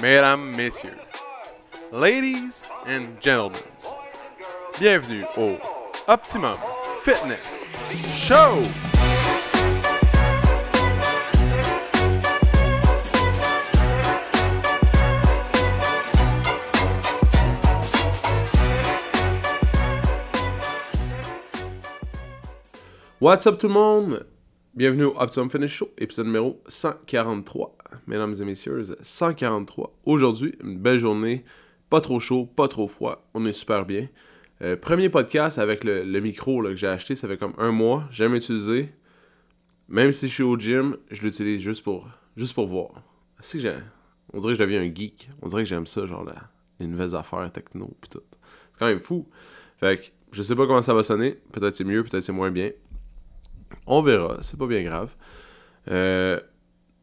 [0.00, 0.98] mesdames, messieurs,
[1.92, 3.60] ladies and gentlemen,
[4.78, 5.58] bienvenue au
[6.08, 6.56] Optimum
[7.02, 7.66] Fitness
[8.14, 8.64] Show!
[23.18, 24.24] What's up tout le monde?
[24.72, 27.76] Bienvenue au Optimum Finish Show, épisode numéro 143.
[28.06, 29.92] Mesdames et messieurs, 143.
[30.04, 31.44] Aujourd'hui, une belle journée,
[31.90, 34.06] pas trop chaud, pas trop froid, on est super bien.
[34.62, 38.36] Euh, premier podcast avec le, micro que j'ai acheté, ça fait comme un mois, jamais
[38.36, 38.90] utilisé.
[39.88, 43.02] Même si je suis au gym, je l'utilise juste pour, juste pour voir.
[43.40, 43.74] Si j'ai,
[44.32, 45.30] on dirait que je deviens un geek.
[45.42, 46.24] On dirait que j'aime ça, genre
[46.78, 48.22] les nouvelles affaires techno pis tout.
[48.72, 49.26] C'est quand même fou.
[49.78, 51.40] Fait que je sais pas comment ça va sonner.
[51.50, 52.70] Peut-être c'est mieux, peut-être c'est moins bien.
[53.92, 55.16] On verra, c'est pas bien grave.
[55.90, 56.38] Euh,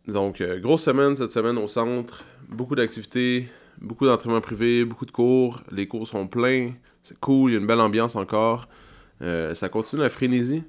[0.07, 3.49] donc, euh, grosse semaine cette semaine au centre, beaucoup d'activités,
[3.81, 5.61] beaucoup d'entraînements privés, beaucoup de cours.
[5.69, 6.71] Les cours sont pleins,
[7.03, 8.69] c'est cool, il y a une belle ambiance encore.
[9.21, 10.63] Euh, ça continue la frénésie.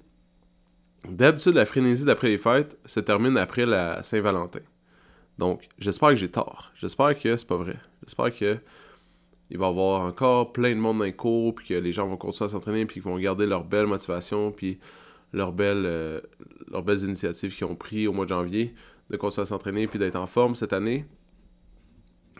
[1.08, 4.62] D'habitude, la frénésie d'après les fêtes se termine après la Saint-Valentin.
[5.38, 6.72] Donc, j'espère que j'ai tort.
[6.74, 7.76] J'espère que c'est pas vrai.
[8.02, 8.58] J'espère que
[9.50, 12.08] il va y avoir encore plein de monde dans les cours, puis que les gens
[12.08, 14.80] vont continuer à s'entraîner, puis qu'ils vont garder leur belle motivation, puis
[15.32, 16.20] leurs belles, euh,
[16.70, 18.74] leurs belles initiatives qu'ils ont pris au mois de janvier,
[19.10, 21.06] de continuer à s'entraîner puis d'être en forme cette année.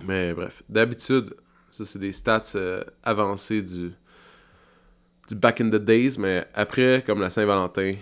[0.04, 1.34] Mais bref, d'habitude,
[1.70, 3.92] ça c'est des stats euh, avancés du,
[5.28, 7.96] du back in the days, mais après, comme la Saint-Valentin,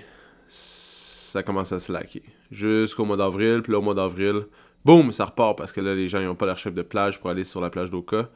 [0.49, 2.23] ça commence à se laquer.
[2.51, 4.47] Jusqu'au mois d'avril, puis là au mois d'avril,
[4.85, 7.31] boum, ça repart parce que là les gens n'ont pas leur chef de plage pour
[7.31, 8.31] aller sur la plage d'Oka.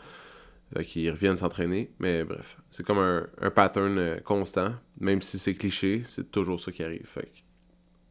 [0.84, 1.90] Qu'ils reviennent s'entraîner.
[1.98, 4.72] Mais bref, c'est comme un, pattern euh, constant.
[5.00, 7.06] Même si c'est cliché, c'est toujours ça qui arrive.
[7.06, 7.22] Fait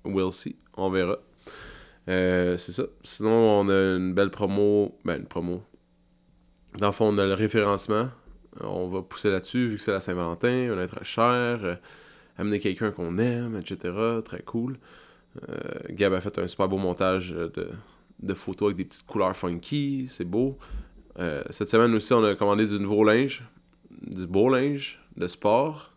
[0.03, 0.57] que, we'll see.
[0.75, 1.19] On verra.
[2.09, 2.83] Euh, c'est ça.
[3.03, 4.97] Sinon, on a une belle promo.
[5.05, 5.63] Ben, une promo.
[6.77, 8.09] Dans le fond, on a le référencement.
[8.59, 10.69] On va pousser là-dessus, vu que c'est la Saint-Valentin.
[10.71, 11.59] On va être cher.
[11.63, 11.75] Euh,
[12.37, 13.93] amener quelqu'un qu'on aime, etc.
[14.25, 14.77] Très cool.
[15.91, 17.69] Gab a fait un super beau montage de,
[18.21, 20.07] de photos avec des petites couleurs funky.
[20.09, 20.57] C'est beau.
[21.19, 23.43] Euh, cette semaine aussi, on a commandé du nouveau linge,
[24.01, 25.93] du beau linge de sport.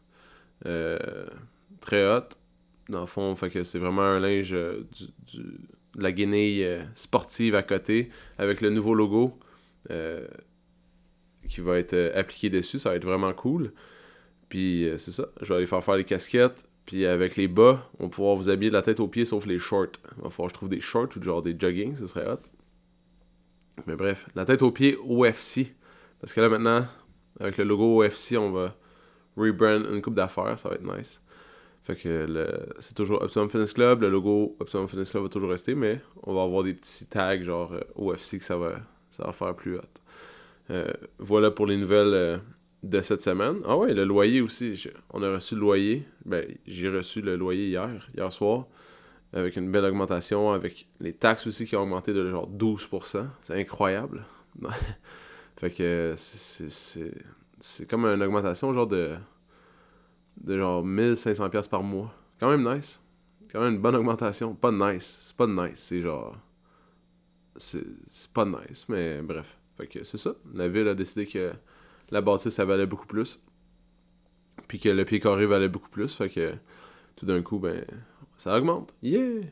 [0.67, 0.99] Euh,
[1.81, 2.29] très hot.
[2.89, 4.85] Dans le fond, c'est vraiment un linge euh,
[5.35, 9.39] de la guinée sportive à côté avec le nouveau logo
[11.49, 12.79] qui va être appliqué dessus.
[12.79, 13.73] Ça va être vraiment cool.
[14.49, 15.27] Puis c'est ça.
[15.43, 16.67] Je vais aller faire faire les casquettes.
[16.87, 19.47] Puis avec les bas, on va pouvoir vous habiller de la tête aux pieds sauf
[19.47, 19.93] les shorts.
[20.17, 22.41] Il va falloir que je trouve des shorts ou genre des jogging, ce serait hot.
[23.87, 25.75] Mais bref, la tête aux pieds OFC.
[26.21, 26.87] Parce que là maintenant,
[27.41, 28.77] avec le logo OFC, on va
[29.37, 31.21] rebrand une coupe d'affaires, ça va être nice.
[31.85, 32.27] Fait que
[32.79, 36.35] c'est toujours Optimum Fitness Club, le logo Optimum Fitness Club va toujours rester, mais on
[36.35, 38.75] va avoir des petits tags genre euh, OFC que ça va,
[39.11, 40.03] ça va faire plus haute.
[40.71, 42.39] Euh, voilà pour les nouvelles euh,
[42.85, 43.57] de cette semaine.
[43.67, 44.81] Ah ouais, le loyer aussi.
[45.11, 46.07] On a reçu le loyer.
[46.25, 48.67] Ben, j'ai reçu le loyer hier, hier soir
[49.33, 53.27] avec une belle augmentation, avec les taxes aussi qui ont augmenté de genre 12%.
[53.41, 54.25] C'est incroyable.
[55.57, 59.17] fait que c'est comme une augmentation genre de,
[60.43, 62.15] de genre 1500$ par mois.
[62.39, 63.01] Quand même nice.
[63.51, 64.55] Quand même une bonne augmentation.
[64.55, 65.19] Pas nice.
[65.23, 65.79] C'est pas nice.
[65.79, 66.37] C'est genre.
[67.57, 67.85] C'est
[68.33, 69.59] pas nice, mais bref.
[69.77, 70.35] Fait que c'est ça.
[70.55, 71.53] La ville a décidé que
[72.11, 73.41] la bâtisse, ça valait beaucoup plus.
[74.69, 76.15] Puis que le pied carré valait beaucoup plus.
[76.15, 76.55] Fait que
[77.17, 77.85] tout d'un coup, ben,
[78.37, 78.95] ça augmente.
[79.03, 79.43] Yeah!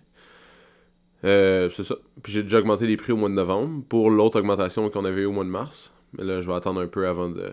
[1.25, 1.97] Euh, c'est ça.
[2.23, 5.23] Puis j'ai déjà augmenté les prix au mois de novembre pour l'autre augmentation qu'on avait
[5.23, 5.95] eu au mois de mars.
[6.15, 7.51] Mais là, je vais attendre un peu avant de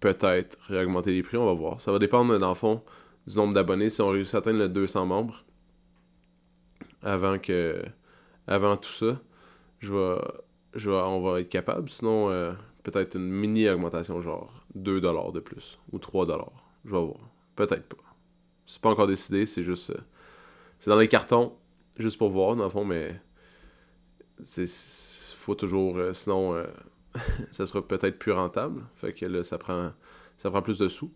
[0.00, 1.36] peut-être réaugmenter les prix.
[1.36, 1.80] On va voir.
[1.80, 2.82] Ça va dépendre, dans le fond,
[3.26, 3.88] du nombre d'abonnés.
[3.88, 5.44] Si on réussit à atteindre les 200 membres
[7.02, 7.82] avant que
[8.46, 9.20] avant tout ça,
[9.78, 10.20] je vais,
[10.74, 11.88] je vais, on va être capable.
[11.88, 16.48] Sinon, euh, peut-être une mini augmentation, genre 2$ de plus ou 3$.
[16.84, 17.30] Je vais voir.
[17.56, 18.02] Peut-être pas.
[18.66, 19.90] C'est pas encore décidé, c'est juste.
[19.90, 20.00] Euh,
[20.82, 21.52] c'est dans les cartons,
[21.96, 23.14] juste pour voir, dans le fond, mais.
[24.42, 24.66] C'est.
[25.36, 25.96] Faut toujours.
[25.96, 26.66] Euh, sinon, euh,
[27.52, 28.82] ça sera peut-être plus rentable.
[28.96, 29.92] Fait que là, ça prend,
[30.38, 31.12] ça prend plus de sous.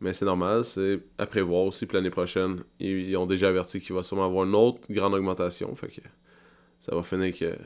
[0.00, 1.88] Mais c'est normal, c'est à prévoir aussi.
[1.92, 5.74] L'année prochaine, ils, ont déjà averti qu'il va sûrement avoir une autre grande augmentation.
[5.74, 6.02] Fait que
[6.78, 7.58] ça va finir que.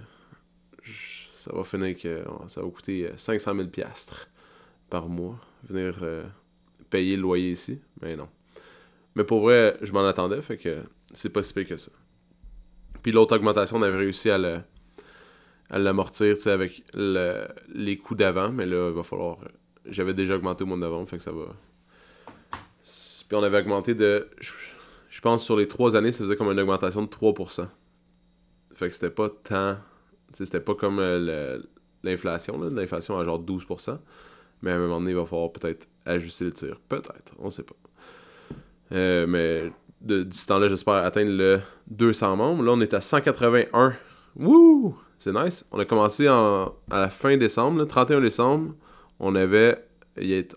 [0.83, 2.25] Ça va finir que.
[2.47, 4.31] Ça va coûter 500 000 piastres
[4.89, 5.39] par mois.
[5.69, 6.01] Venir
[6.89, 7.83] payer le loyer ici.
[8.01, 8.29] Mais non.
[9.15, 10.83] Mais pour vrai, je m'en attendais, fait que
[11.15, 11.91] c'est pas si pire que ça.
[13.03, 14.61] Puis l'autre augmentation, on avait réussi à le
[15.71, 19.39] à l'amortir avec les coûts d'avant, mais là, il va falloir.
[19.87, 21.47] J'avais déjà augmenté au mois d'avant, fait que ça va.
[22.83, 24.29] Puis on avait augmenté de.
[24.41, 27.67] Je, pense sur les trois années, ça faisait comme une augmentation de 3%.
[28.75, 29.79] Fait que c'était pas tant.
[30.33, 31.61] C'était pas comme euh,
[32.03, 32.61] l'inflation.
[32.61, 33.99] L'inflation à genre 12%.
[34.63, 36.81] Mais à un moment donné, il va falloir peut-être ajuster le tir.
[36.89, 37.77] Peut-être, on sait pas.
[38.95, 42.63] Euh, mais de, d'ici temps-là, j'espère atteindre le 200 membres.
[42.63, 43.95] Là, on est à 181.
[44.37, 44.97] Wouh!
[45.19, 45.65] C'est nice.
[45.71, 48.75] On a commencé à la fin décembre, le 31 décembre.
[49.19, 49.85] On avait.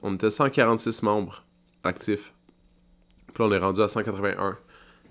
[0.02, 1.44] On était 146 membres
[1.84, 2.34] actifs.
[3.34, 4.58] Puis là, on est rendu à 181.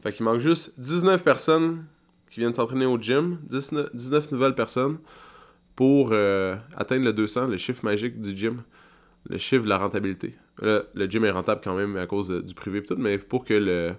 [0.02, 1.84] Fait qu'il manque juste 19 personnes
[2.30, 3.38] qui viennent s'entraîner au gym.
[3.44, 4.98] 19, nouvelles personnes
[5.74, 8.62] pour euh, atteindre le 200, le chiffre magique du gym.
[9.28, 10.34] Le chiffre de la rentabilité.
[10.60, 13.54] le gym est rentable quand même à cause du privé et tout, mais pour que
[13.54, 13.94] le,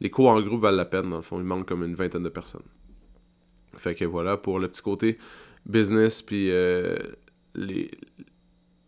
[0.00, 2.22] les cours en groupe valent la peine, dans le fond, il manque comme une vingtaine
[2.22, 2.64] de personnes.
[3.76, 5.18] Fait que voilà, pour le petit côté
[5.64, 6.96] business, puis euh,
[7.54, 7.90] les...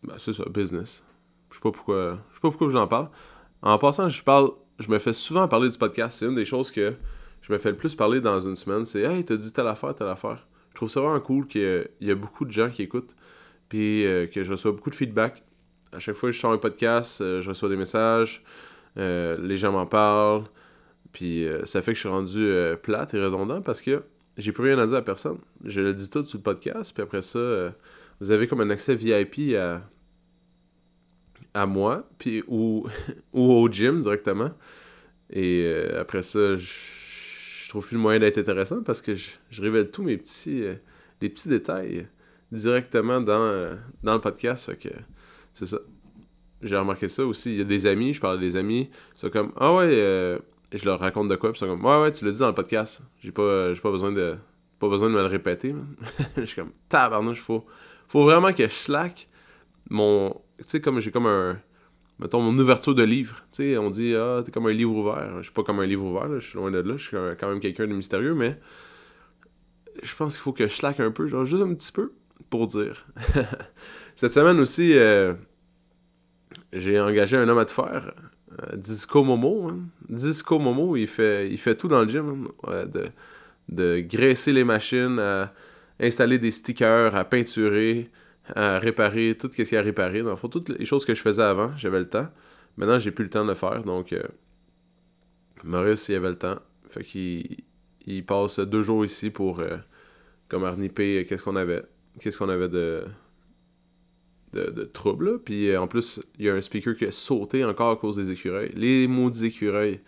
[0.02, 1.04] Ben, c'est ça, business.
[1.50, 3.08] Je sais pas pourquoi je sais pas pourquoi j'en parle.
[3.62, 6.18] En passant, je parle, je me fais souvent parler du podcast.
[6.18, 6.94] C'est une des choses que
[7.42, 8.86] je me fais le plus parler dans une semaine.
[8.86, 10.46] C'est Hey, t'as dit telle affaire, telle affaire.
[10.70, 13.16] Je trouve ça vraiment cool qu'il y, a beaucoup de gens qui écoutent.
[13.68, 15.42] Puis euh, que je reçois beaucoup de feedback.
[15.92, 18.42] À chaque fois que je sors un podcast, euh, je reçois des messages.
[18.96, 20.44] les gens m'en parlent.
[21.12, 22.52] Puis ça fait que je suis rendu
[22.82, 24.02] plate et redondant parce que
[24.38, 25.38] j'ai plus rien à dire à personne.
[25.64, 27.70] Je le dis tout sur le podcast, puis après ça, euh,
[28.20, 29.82] vous avez comme un accès VIP à,
[31.54, 32.86] à moi, puis ou,
[33.32, 34.52] ou au gym directement.
[35.30, 39.90] Et euh, après ça, je, trouve plus le moyen d'être intéressant parce que je, révèle
[39.90, 40.74] tous mes petits, euh,
[41.20, 42.06] les petits détails
[42.50, 44.78] directement dans, dans le podcast.
[44.78, 44.88] Que
[45.58, 45.78] c'est ça.
[46.62, 47.52] J'ai remarqué ça aussi.
[47.52, 50.38] Il y a des amis, je parle des amis, c'est comme Ah ouais,
[50.70, 52.38] et je leur raconte de quoi, puis ils sont comme Ouais, ouais, tu l'as dit
[52.38, 53.00] dans le podcast.
[53.22, 54.36] J'ai pas, j'ai pas besoin de.
[54.78, 55.74] Pas besoin de me le répéter,
[56.36, 57.66] je suis comme tabarnouche, faut.
[58.06, 59.28] Faut vraiment que je slack
[59.90, 60.30] mon.
[60.58, 61.60] Tu sais, comme j'ai comme un.
[62.18, 63.44] Mettons, mon ouverture de livre.
[63.52, 65.38] Tu sais, on dit Ah, t'es comme un livre ouvert.
[65.38, 66.96] Je suis pas comme un livre ouvert, je suis loin de là.
[66.96, 68.58] Je suis quand même quelqu'un de mystérieux, mais.
[70.02, 72.12] Je pense qu'il faut que je slack un peu, genre juste un petit peu,
[72.50, 73.06] pour dire.
[74.14, 75.34] Cette semaine aussi, euh,
[76.72, 78.12] j'ai engagé un homme à te faire
[78.52, 79.68] euh, Disco Momo.
[79.68, 79.78] Hein.
[80.08, 82.48] Disco Momo, il fait, il fait tout dans le gym.
[82.66, 82.86] Hein.
[82.86, 83.06] de,
[83.68, 85.52] de graisser les machines, à
[86.00, 88.10] installer des stickers, à peinturer,
[88.54, 90.22] à réparer tout ce qu'il y a à réparer.
[90.22, 92.28] Dans le toutes les choses que je faisais avant, j'avais le temps.
[92.76, 93.82] Maintenant, j'ai plus le temps de le faire.
[93.82, 94.22] Donc, euh,
[95.64, 96.58] Maurice, il avait le temps.
[96.88, 97.58] Fait qu'il
[98.06, 99.76] il passe deux jours ici pour euh,
[100.48, 101.82] comme arniper qu'est-ce qu'on avait.
[102.20, 103.04] Qu'est-ce qu'on avait de,
[104.52, 105.40] de, de troubles.
[105.40, 108.16] Puis euh, en plus, il y a un speaker qui a sauté encore à cause
[108.16, 108.72] des écureuils.
[108.74, 110.00] Les maudits écureuils.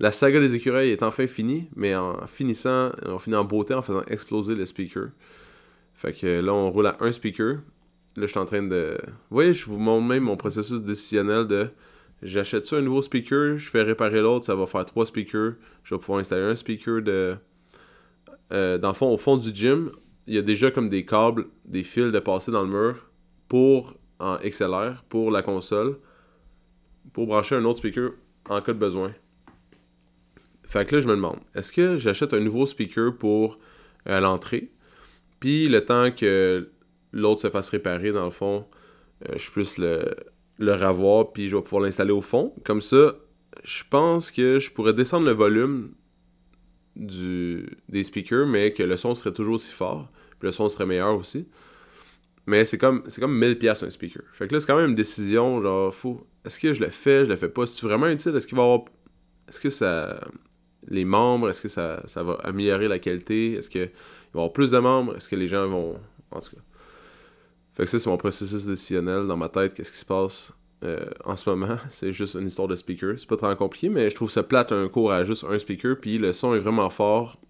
[0.00, 3.82] La saga des écureuils est enfin finie, mais en finissant, on finit en beauté en
[3.82, 5.10] faisant exploser le speaker.
[5.94, 7.58] Fait que là, on roule à un speaker.
[8.16, 8.98] Là, je suis en train de.
[9.30, 11.68] Vous voyez, je vous montre même mon processus décisionnel de.
[12.22, 15.54] J'achète ça un nouveau speaker, je fais réparer l'autre, ça va faire trois speakers.
[15.82, 17.36] Je vais pouvoir installer un speaker de.
[18.52, 19.90] Euh, dans le fond, au fond du gym,
[20.26, 22.96] il y a déjà comme des câbles, des fils de passer dans le mur
[23.54, 26.00] pour en XLR pour la console
[27.12, 28.10] pour brancher un autre speaker
[28.48, 29.12] en cas de besoin.
[30.66, 33.60] Fait que là, je me demande, est-ce que j'achète un nouveau speaker pour
[34.08, 34.72] euh, l'entrée,
[35.38, 36.68] puis le temps que
[37.12, 38.66] l'autre se fasse réparer, dans le fond,
[39.28, 40.02] euh, je puisse le,
[40.58, 42.52] ravoir, puis je vais pouvoir l'installer au fond.
[42.64, 43.14] Comme ça,
[43.62, 45.92] je pense que je pourrais descendre le volume
[46.96, 50.10] du, des speakers, mais que le son serait toujours aussi fort,
[50.40, 51.46] puis le son serait meilleur aussi.
[52.46, 54.22] Mais c'est comme c'est comme 1000 pièces un speaker.
[54.32, 57.24] Fait que là c'est quand même une décision genre faut est-ce que je le fais,
[57.24, 58.84] je le fais pas, c'est vraiment utile, est-ce qu'il va avoir
[59.48, 60.20] est-ce que ça
[60.86, 63.90] les membres, est-ce que ça, ça va améliorer la qualité, est-ce qu'il va y
[64.34, 65.98] avoir plus de membres, est-ce que les gens vont
[66.30, 66.62] en tout cas.
[67.72, 71.06] Fait que ça c'est mon processus décisionnel dans ma tête, qu'est-ce qui se passe euh,
[71.24, 74.14] en ce moment, c'est juste une histoire de speaker, c'est pas très compliqué mais je
[74.14, 77.40] trouve ça plate un cours à juste un speaker puis le son est vraiment fort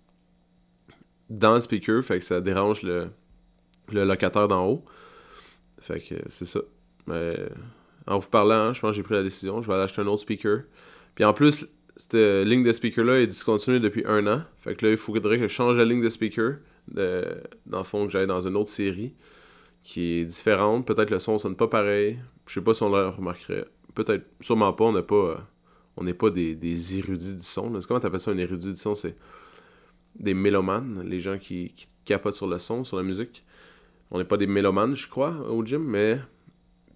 [1.31, 3.09] dans le speaker, fait que ça dérange le
[3.93, 4.85] le locataire d'en haut.
[5.81, 6.61] Fait que c'est ça.
[7.07, 7.37] Mais
[8.07, 9.63] en vous parlant, je pense que j'ai pris la décision.
[9.63, 10.63] Je vais aller acheter un autre speaker.
[11.15, 14.43] Puis en plus, cette ligne de speaker-là est discontinuée depuis un an.
[14.59, 16.57] Fait que là, il faudrait que je change la ligne de speaker.
[16.89, 19.15] Dans le fond, que j'aille dans une autre série
[19.83, 20.87] qui est différente.
[20.87, 22.19] Peut-être le son sonne pas pareil.
[22.47, 23.67] Je sais pas si on le remarquerait.
[23.95, 24.85] Peut-être, sûrement pas.
[24.85, 25.47] On n'a pas.
[25.97, 27.79] on n'est pas des, des, érudits du son.
[27.87, 28.95] Comment t'appelles ça un érudit du son?
[28.95, 29.17] C'est
[30.19, 33.45] des mélomanes, les gens qui, qui capotent sur le son, sur la musique.
[34.15, 36.21] On n'est pas des mélomanes, je crois, au gym, mais.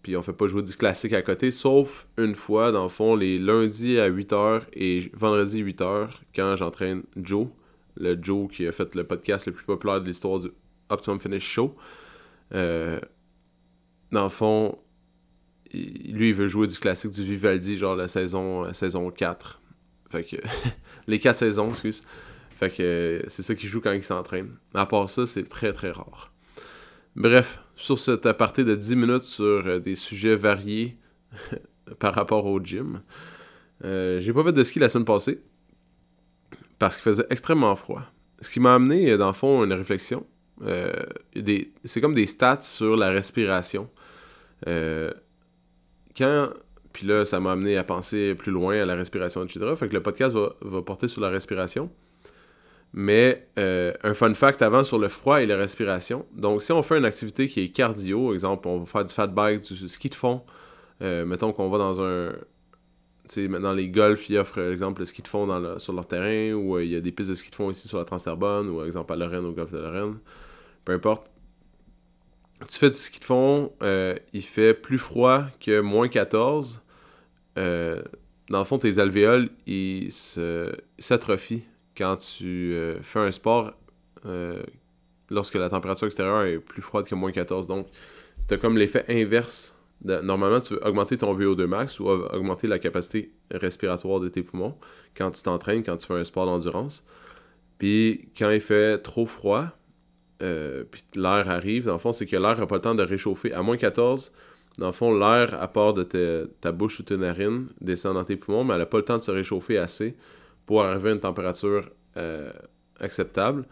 [0.02, 3.16] Puis on fait pas jouer du classique à côté, sauf une fois, dans le fond,
[3.16, 7.48] les lundis à 8h et vendredi 8h, quand j'entraîne Joe,
[7.96, 10.46] le Joe qui a fait le podcast le plus populaire de l'histoire du
[10.90, 11.75] Optimum Finish Show.
[12.54, 13.00] Euh,
[14.12, 14.78] dans le fond,
[15.75, 19.60] lui, il veut jouer du classique du Vivaldi, genre la saison, la saison 4.
[20.10, 20.37] Fait que.
[21.08, 22.04] les 4 saisons, excuse.
[22.54, 24.50] Fait que c'est ça qu'il joue quand il s'entraîne.
[24.72, 26.32] À part ça, c'est très très rare.
[27.18, 30.96] Bref, sur cet aparté de 10 minutes sur des sujets variés
[31.98, 33.02] par rapport au gym.
[33.82, 35.40] j'ai pas fait de ski la semaine passée
[36.78, 38.02] parce qu'il faisait extrêmement froid.
[38.40, 40.25] Ce qui m'a amené, dans le fond, une réflexion.
[41.84, 43.90] c'est comme des stats sur la respiration.
[44.64, 46.50] quand
[46.98, 49.60] puis là, ça m'a amené à penser plus loin à la respiration, etc.
[49.76, 51.92] Fait que le podcast va, porter sur la respiration.
[52.92, 56.26] Mais euh, un fun fact avant sur le froid et la respiration.
[56.35, 59.26] Donc, si on fait une activité qui est cardio, exemple, on va faire du fat
[59.26, 60.42] bike, du ski de fond,
[61.02, 62.33] euh, mettons qu'on va dans un.
[63.28, 66.07] Tu sais, maintenant les golfs, ils offrent, par exemple, le ski de fond sur leur
[66.07, 68.04] terrain, ou euh, il y a des pistes de ski de fond ici sur la
[68.04, 70.16] Transterbonne, ou exemple à Lorraine, au golf de Lorraine.
[70.85, 71.30] Peu importe
[72.68, 73.71] tu fais du ski de fond,
[74.33, 76.83] il fait plus froid que moins 14.
[77.59, 78.02] Euh,
[78.49, 80.12] dans le fond, tes alvéoles, ils
[80.99, 81.64] s'atrophient
[81.98, 83.72] quand tu euh, fais un sport
[84.24, 84.62] euh,
[85.28, 87.66] lorsque la température extérieure est plus froide que moins 14.
[87.66, 87.88] Donc,
[88.46, 89.76] tu as comme l'effet inverse.
[90.04, 94.76] normalement, tu veux augmenter ton VO2 max ou augmenter la capacité respiratoire de tes poumons
[95.16, 97.04] quand tu t'entraînes, quand tu fais un sport d'endurance.
[97.78, 99.66] Puis, quand il fait trop froid,
[100.38, 103.52] puis l'air arrive, dans le fond, c'est que l'air n'a pas le temps de réchauffer.
[103.52, 104.32] À moins 14,
[104.78, 108.36] dans le fond, l'air, à part de ta bouche ou tes narines, descend dans tes
[108.36, 110.16] poumons, mais elle n'a pas le temps de se réchauffer assez
[110.68, 112.52] pour arriver à une température euh,
[113.00, 113.64] acceptable.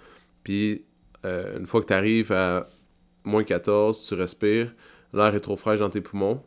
[0.42, 0.86] Puis,
[1.26, 2.70] euh, une fois que tu arrives à
[3.22, 4.72] moins 14, tu respires,
[5.12, 6.42] l'air est trop frais dans tes poumons,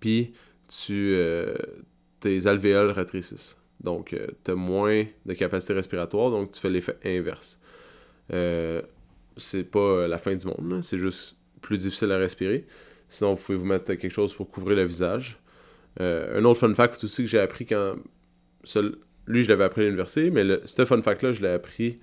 [0.00, 0.32] puis
[0.66, 1.54] tu, euh,
[2.20, 3.58] tes alvéoles rétrécissent.
[3.80, 7.60] Donc, tu as moins de capacité respiratoire, donc tu fais l'effet inverse.
[9.36, 12.64] c'est pas la fin du monde, c'est juste plus difficile à respirer.
[13.10, 15.38] Sinon, vous pouvez vous mettre quelque chose pour couvrir le visage.
[16.00, 17.96] Un autre fun fact aussi que j'ai appris quand.
[19.26, 21.98] Lui, je l'avais appris à l'université, mais le, ce fun fact-là, je l'ai appris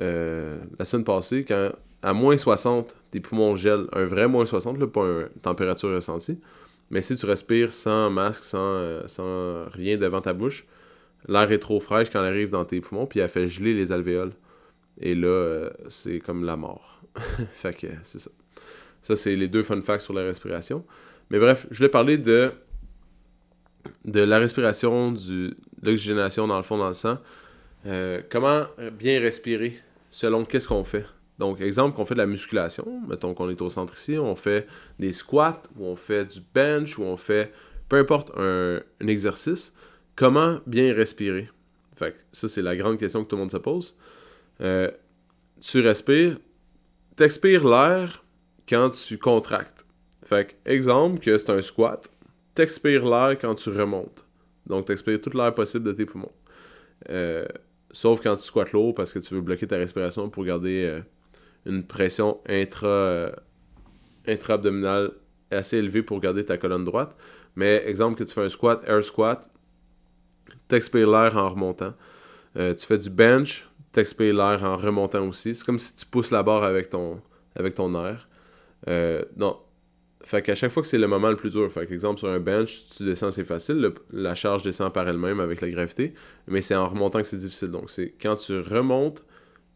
[0.00, 1.70] euh, la semaine passée quand
[2.02, 3.86] à moins 60, tes poumons gèlent.
[3.92, 6.38] Un vrai moins 60, là, pas une température ressentie.
[6.90, 10.66] Mais si tu respires sans masque, sans, euh, sans rien devant ta bouche,
[11.28, 13.92] l'air est trop fraîche quand elle arrive dans tes poumons, puis elle fait geler les
[13.92, 14.32] alvéoles.
[15.00, 17.02] Et là, c'est comme la mort.
[17.52, 18.30] fait que c'est ça.
[19.02, 20.84] Ça, c'est les deux fun facts sur la respiration.
[21.30, 22.50] Mais bref, je voulais parler de,
[24.04, 27.18] de la respiration, de l'oxygénation dans le fond, dans le sang.
[27.86, 28.64] Euh, comment
[28.98, 31.06] bien respirer selon qu'est-ce qu'on fait?
[31.38, 34.66] Donc, exemple, qu'on fait de la musculation, mettons qu'on est au centre ici, on fait
[34.98, 37.50] des squats, ou on fait du bench, ou on fait
[37.88, 39.74] peu importe un, exercice,
[40.16, 41.50] comment bien respirer?
[41.96, 43.96] Fait ça, c'est la grande question que tout le monde se pose.
[44.60, 44.90] Euh,
[45.60, 46.38] tu respires,
[47.16, 48.24] t'expires l'air
[48.68, 49.84] quand tu contractes.
[50.22, 52.08] Fait exemple, que c'est un squat,
[52.54, 54.24] t'expires l'air quand tu remontes.
[54.66, 56.32] Donc, t'expires toute l'air possible de tes poumons.
[57.08, 57.46] Euh,
[57.90, 61.00] sauf quand tu squattes l'eau parce que tu veux bloquer ta respiration pour garder euh,
[61.64, 63.32] une pression intra, euh,
[64.26, 65.12] intra-abdominale
[65.50, 67.16] assez élevée pour garder ta colonne droite.
[67.56, 69.50] Mais exemple que tu fais un squat, air squat,
[70.68, 71.94] t'expires l'air en remontant.
[72.54, 75.54] tu fais du bench, t'expires l'air en remontant aussi.
[75.54, 77.20] C'est comme si tu pousses la barre avec ton,
[77.56, 78.28] avec ton air.
[79.36, 79.58] Non.
[80.22, 82.40] Fait qu'à chaque fois que c'est le moment le plus dur, fait exemple sur un
[82.40, 86.12] bench, tu descends, c'est facile, la charge descend par elle-même avec la gravité,
[86.46, 87.70] mais c'est en remontant que c'est difficile.
[87.70, 89.24] Donc c'est quand tu remontes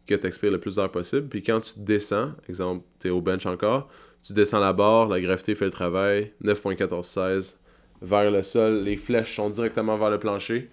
[0.05, 3.21] que tu expires le plus d'air possible, puis quand tu descends, exemple, tu es au
[3.21, 3.89] bench encore,
[4.21, 7.57] tu descends la barre, la gravité fait le travail, 9.1416
[8.01, 10.69] vers le sol, les flèches sont directement vers le plancher.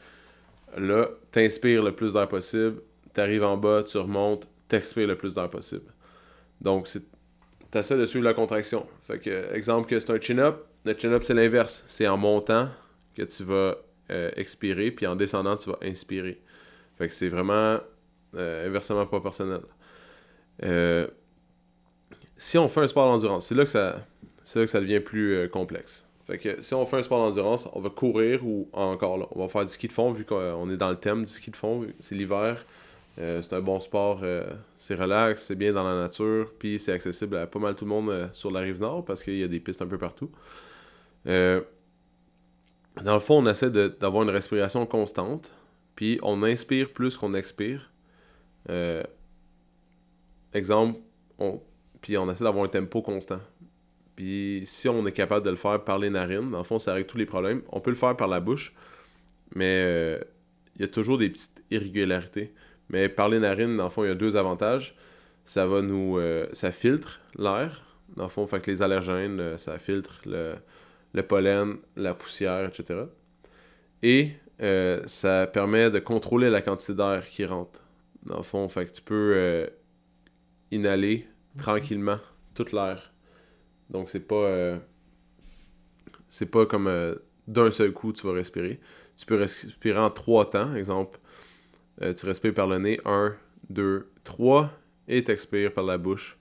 [0.77, 2.83] Là, t'inspires le plus d'air possible,
[3.15, 5.93] t'arrives en bas, tu remontes, t'expires le plus d'air possible.
[6.61, 7.05] Donc c'est
[7.73, 8.87] tu essaies de suivre la contraction.
[9.07, 11.83] Fait que, exemple que c'est un chin-up, le chin-up c'est l'inverse.
[11.87, 12.69] C'est en montant
[13.17, 13.77] que tu vas
[14.11, 16.41] euh, expirer, puis en descendant, tu vas inspirer.
[16.99, 17.79] Fait que c'est vraiment
[18.37, 19.63] euh, inversement proportionnel.
[20.63, 21.07] Euh,
[22.37, 24.07] si on fait un sport d'endurance, c'est là que ça,
[24.45, 26.07] c'est là que ça devient plus complexe.
[26.27, 29.41] Fait que si on fait un sport d'endurance, on va courir ou encore là, on
[29.41, 31.57] va faire du ski de fond vu qu'on est dans le thème du ski de
[31.57, 32.65] fond, c'est l'hiver.
[33.19, 36.93] Euh, c'est un bon sport, euh, c'est relax, c'est bien dans la nature, puis c'est
[36.93, 39.43] accessible à pas mal tout le monde euh, sur la rive nord parce qu'il y
[39.43, 40.31] a des pistes un peu partout.
[41.27, 41.65] dans
[43.15, 45.53] le fond, on essaie d'avoir une respiration constante,
[45.95, 47.91] puis on inspire plus qu'on expire.
[50.53, 51.01] exemple,
[51.39, 51.61] on,
[52.01, 53.41] puis on essaie d'avoir un tempo constant.
[54.17, 56.95] Puis si on est capable de le faire par les narines, dans le fond, ça
[56.95, 57.63] règle tous les problèmes.
[57.71, 58.75] On peut le faire par la bouche,
[59.55, 60.19] mais
[60.77, 62.53] il y a toujours des petites irrégularités.
[62.93, 64.95] Mais par les narines, dans le fond, il y a deux avantages.
[65.45, 66.19] Ça va nous.
[66.19, 67.83] Euh, ça filtre l'air.
[68.17, 73.01] Dans le fond, fait que les allergènes, euh, ça filtre le, pollen, la poussière, etc.
[74.03, 77.83] Et euh, ça permet de contrôler la quantité d'air qui rentre.
[78.25, 79.69] Dans le fond, fait que tu peux
[80.71, 81.27] inhaler
[81.59, 82.19] tranquillement
[82.55, 83.13] tout l'air.
[83.91, 84.79] Donc c'est pas euh,
[86.29, 88.81] c'est pas comme d'un seul coup tu vas respirer.
[89.17, 90.75] Tu peux respirer en trois temps.
[90.75, 91.19] Exemple,
[92.01, 93.35] euh, tu respires par le nez 1,
[93.71, 94.71] 2, 3
[95.09, 96.39] et tu expires par la bouche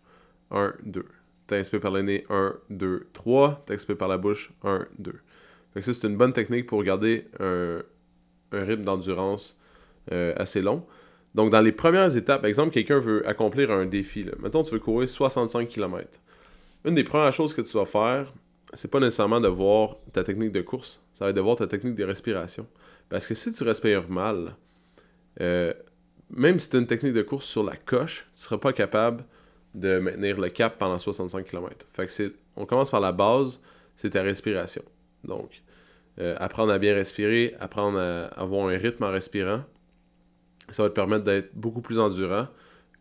[0.51, 1.05] 1, 2.
[1.47, 3.63] Tu inspires par le nez 1, 2, 3.
[3.67, 5.11] Tu expires par la bouche 1, 2.
[5.11, 7.81] Donc ça, c'est une bonne technique pour garder un,
[8.51, 9.57] rythme d'endurance
[10.09, 10.85] assez long.
[11.35, 14.23] Donc, dans les premières étapes, exemple, quelqu'un veut accomplir un défi.
[14.23, 14.33] Là.
[14.39, 16.19] Mettons, tu veux courir 65 km.
[16.83, 18.33] Une des premières choses que tu vas faire,
[18.73, 21.67] c'est pas nécessairement de voir ta technique de course, ça va être de voir ta
[21.67, 22.67] technique de respiration.
[23.09, 24.55] Parce que si tu respires mal,
[25.39, 25.73] euh,
[26.29, 29.23] même si tu as une technique de course sur la coche, tu seras pas capable
[29.73, 31.85] de maintenir le cap pendant 65 km.
[31.93, 33.61] Fait que on commence par la base,
[33.95, 34.83] c'est ta respiration.
[35.23, 35.61] Donc,
[36.19, 39.63] euh, apprendre à bien respirer, apprendre à avoir un rythme en respirant,
[40.69, 42.47] ça va te permettre d'être beaucoup plus endurant,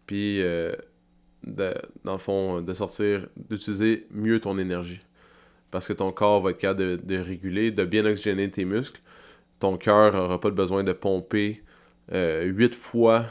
[0.07, 0.73] puis euh,
[1.45, 5.01] dans le fond, de sortir, d'utiliser mieux ton énergie.
[5.71, 9.01] Parce que ton corps va être capable de, réguler, de bien oxygéner tes muscles.
[9.61, 11.63] Ton cœur n'aura pas besoin de pomper
[12.13, 13.27] 8 fois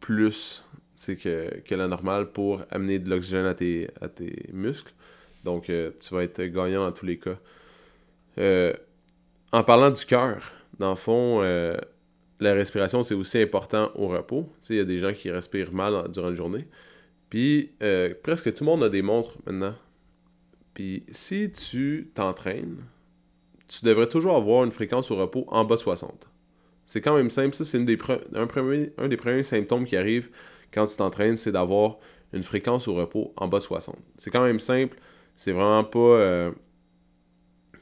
[0.00, 0.64] plus
[1.06, 4.94] que, que la normale pour amener de l'oxygène à tes, à tes muscles.
[5.44, 7.38] Donc, euh, tu vas être gagnant dans tous les cas.
[8.38, 8.72] Euh,
[9.52, 11.76] en parlant du cœur, dans le fond, euh,
[12.40, 14.52] la respiration, c'est aussi important au repos.
[14.68, 16.66] Il y a des gens qui respirent mal durant la journée.
[17.30, 19.74] Puis, euh, presque tout le monde a des montres maintenant.
[20.74, 22.76] Puis, si tu t'entraînes,
[23.68, 26.28] tu devrais toujours avoir une fréquence au repos en bas de 60.
[26.86, 27.54] C'est quand même simple.
[27.54, 27.96] Ça, c'est un, des
[29.16, 30.30] premiers symptômes qui arrive
[30.72, 31.98] quand tu t'entraînes, c'est d'avoir
[32.32, 33.96] une fréquence au repos en bas de 60.
[34.18, 34.98] C'est quand même simple.
[35.36, 36.50] C'est vraiment pas euh,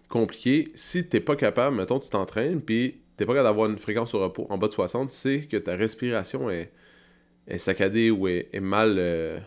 [0.08, 0.70] compliqué.
[0.74, 4.14] Si tu n'es pas capable, mettons, tu t'entraînes, puis t'es pas capable d'avoir une fréquence
[4.14, 6.72] au repos en bas de 60, c'est que ta respiration est,
[7.58, 9.38] saccadée ou est, mal euh,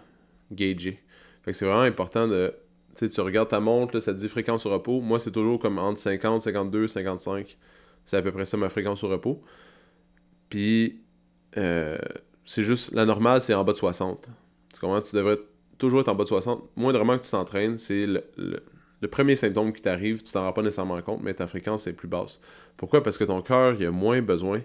[1.51, 2.53] c'est vraiment important de.
[2.95, 5.01] Tu regardes ta montre, ça te dit fréquence au repos.
[5.01, 7.57] Moi, c'est toujours comme entre 50, 52, 55.
[8.07, 9.43] C'est à peu près ça ma fréquence au repos.
[10.49, 11.01] Puis,
[11.57, 11.99] euh,
[12.45, 12.91] c'est juste.
[12.93, 14.27] La normale, c'est en bas de 60.
[14.73, 15.01] Tu comprends?
[15.01, 15.37] Tu devrais
[15.77, 16.63] toujours être en bas de 60.
[16.75, 18.23] Moins vraiment que tu t'entraînes, c'est le
[19.01, 21.93] le premier symptôme qui t'arrive, tu t'en rends pas nécessairement compte, mais ta fréquence est
[21.93, 22.39] plus basse.
[22.77, 23.03] Pourquoi?
[23.03, 24.61] Parce que ton cœur, il a moins besoin.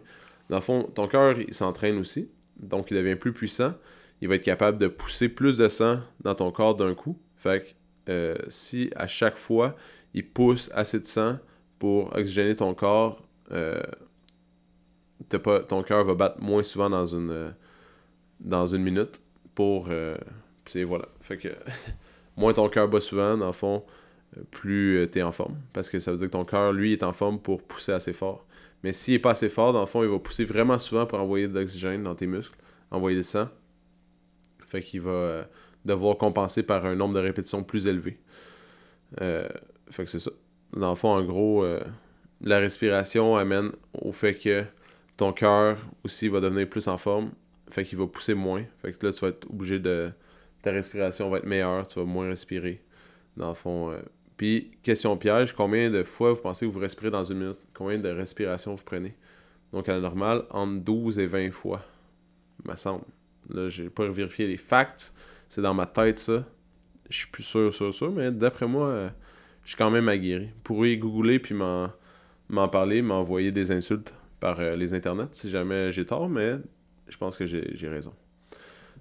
[0.48, 3.74] Dans le fond, ton cœur, il s'entraîne aussi, donc il devient plus puissant.
[4.20, 7.18] Il va être capable de pousser plus de sang dans ton corps d'un coup.
[7.37, 7.62] Fait
[8.07, 9.76] que euh, si à chaque fois,
[10.14, 11.38] il pousse assez de sang
[11.78, 13.83] pour oxygéner ton corps, euh,
[15.28, 17.50] pas, ton cœur va battre moins souvent dans une, euh,
[18.40, 19.20] dans une minute
[19.55, 19.88] pour...
[20.64, 21.09] puis voilà.
[21.20, 21.48] Fait que
[22.37, 23.85] moins ton cœur bat souvent, dans le fond,
[24.50, 25.57] plus euh, tu es en forme.
[25.72, 28.12] Parce que ça veut dire que ton cœur, lui, est en forme pour pousser assez
[28.12, 28.46] fort.
[28.83, 31.20] Mais s'il n'est pas assez fort, dans le fond, il va pousser vraiment souvent pour
[31.20, 32.57] envoyer de l'oxygène dans tes muscles,
[32.90, 33.48] envoyer du sang.
[34.66, 35.44] Fait qu'il va euh,
[35.85, 38.18] devoir compenser par un nombre de répétitions plus élevé.
[39.20, 39.48] Euh,
[39.90, 40.31] fait que c'est ça.
[40.74, 41.66] Dans le fond, en gros,
[42.42, 44.64] la respiration amène au fait que
[45.16, 47.31] ton cœur aussi va devenir plus en forme.
[47.70, 48.64] Fait qu'il va pousser moins.
[48.83, 50.11] Fait que là, tu vas être obligé de.
[50.61, 52.83] Ta respiration va être meilleure, tu vas moins respirer.
[53.37, 53.92] Dans le fond,
[54.42, 57.59] puis, question piège, combien de fois vous pensez que vous respirez dans une minute?
[57.74, 59.14] Combien de respirations vous prenez?
[59.72, 61.81] Donc, à la normale, entre 12 et 20 fois,
[62.64, 63.05] me semble.
[63.50, 65.14] Là, j'ai pas vérifié les facts.
[65.48, 66.44] C'est dans ma tête, ça.
[67.09, 69.09] Je suis plus sûr, sûr, sûr, mais d'après moi, euh,
[69.62, 70.46] je suis quand même aguerri.
[70.46, 71.90] Vous pourriez googler puis m'en
[72.70, 76.57] parler, m'envoyer des insultes par euh, les internets si jamais j'ai tort, mais
[77.09, 78.12] je pense que j'ai raison.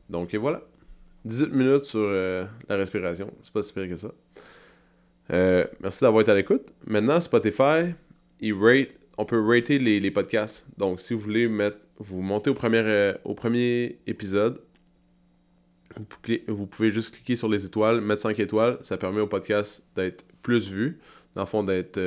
[0.10, 0.62] Donc, et voilà.
[1.25, 3.32] 18 minutes sur euh, la respiration.
[3.41, 4.12] C'est pas si pire que ça.
[5.32, 6.67] Euh, merci d'avoir été à l'écoute.
[6.86, 7.93] Maintenant, Spotify,
[9.17, 10.65] on peut rater les, podcasts.
[10.77, 14.60] Donc, si vous voulez mettre, vous montez au premier, euh, au premier épisode,
[16.47, 18.77] vous, pouvez juste cliquer sur les étoiles, mettre 5 étoiles.
[18.82, 20.99] Ça permet au podcast d'être plus vu,
[21.36, 21.99] dans le fond, d'être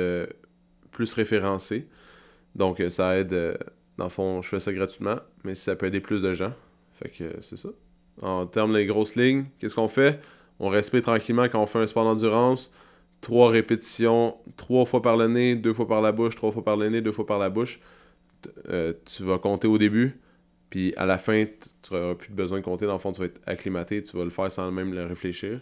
[0.95, 1.87] plus référencé.
[2.55, 3.57] Donc, ça aide.
[3.97, 6.53] dans le fond, je fais ça gratuitement, mais ça peut aider plus de gens.
[6.93, 7.69] Fait que c'est ça.
[8.21, 10.21] En termes des grosses lignes, qu'est-ce qu'on fait?
[10.59, 12.71] On respire tranquillement quand on fait un sport d'endurance
[13.25, 16.77] trois répétitions, trois fois par le nez, deux fois par la bouche, trois fois par
[16.77, 17.79] le nez, deux fois par la bouche.
[18.69, 20.19] Euh, tu vas compter au début,
[20.69, 21.45] puis à la fin,
[21.81, 22.85] tu n'auras plus besoin de compter.
[22.85, 25.59] Dans le fond, tu vas être acclimaté, tu vas le faire sans même le réfléchir.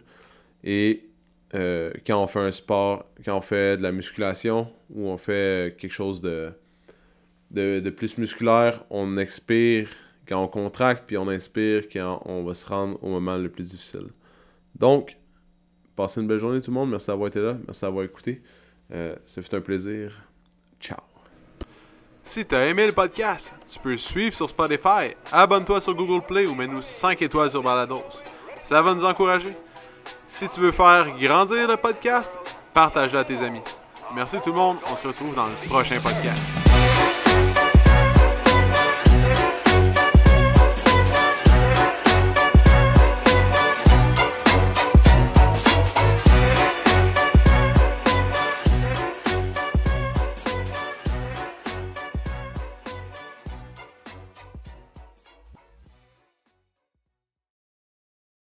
[0.66, 1.08] Et
[1.56, 5.76] euh, quand on fait un sport, quand on fait de la musculation ou on fait
[5.78, 6.52] quelque chose de,
[7.52, 9.90] de, de plus musculaire, on expire
[10.28, 13.72] quand on contracte, puis on inspire quand on va se rendre au moment le plus
[13.72, 14.08] difficile.
[14.76, 15.18] Donc,
[15.96, 16.90] Passez une belle journée tout le monde.
[16.90, 17.56] Merci d'avoir été là.
[17.66, 18.42] Merci d'avoir écouté.
[18.94, 19.16] Euh,
[19.52, 20.12] un plaisir.
[20.80, 20.98] Ciao.
[22.24, 26.46] Si t'as aimé le podcast, tu peux le suivre sur Spotify, abonne-toi sur Google Play
[26.46, 28.24] ou mets-nous 5 étoiles sur Balados.
[28.64, 29.56] Ça va nous encourager.
[30.28, 32.38] Si tu veux faire grandir le podcast,
[32.74, 33.62] partage-le à tes amis.
[34.16, 36.63] Merci tout le monde, on se retrouve dans le prochain podcast.